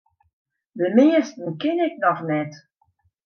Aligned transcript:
De 0.79 0.89
measten 0.95 1.57
ken 1.57 1.79
ik 1.85 1.97
noch 1.97 2.21
net. 2.21 2.53